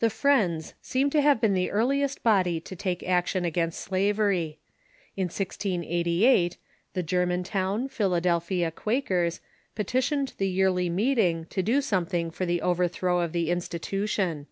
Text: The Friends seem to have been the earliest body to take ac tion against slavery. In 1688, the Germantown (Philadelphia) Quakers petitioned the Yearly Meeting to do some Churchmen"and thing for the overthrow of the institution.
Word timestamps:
The 0.00 0.10
Friends 0.10 0.74
seem 0.82 1.08
to 1.08 1.22
have 1.22 1.40
been 1.40 1.54
the 1.54 1.70
earliest 1.70 2.22
body 2.22 2.60
to 2.60 2.76
take 2.76 3.02
ac 3.02 3.28
tion 3.28 3.46
against 3.46 3.80
slavery. 3.80 4.58
In 5.16 5.28
1688, 5.28 6.58
the 6.92 7.02
Germantown 7.02 7.88
(Philadelphia) 7.88 8.70
Quakers 8.70 9.40
petitioned 9.74 10.34
the 10.36 10.50
Yearly 10.50 10.90
Meeting 10.90 11.46
to 11.46 11.62
do 11.62 11.80
some 11.80 12.04
Churchmen"and 12.04 12.10
thing 12.10 12.30
for 12.30 12.44
the 12.44 12.60
overthrow 12.60 13.20
of 13.20 13.32
the 13.32 13.48
institution. 13.48 14.48